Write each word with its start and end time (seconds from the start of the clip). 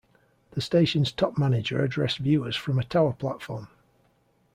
The 0.53 0.61
station's 0.61 1.11
top 1.11 1.37
manager 1.37 1.83
addressed 1.83 2.17
viewers 2.17 2.55
from 2.55 2.79
a 2.79 2.83
tower 2.83 3.13
platform. 3.13 3.67